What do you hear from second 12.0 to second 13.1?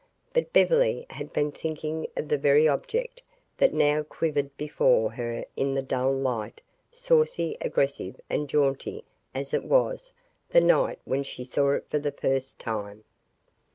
first time.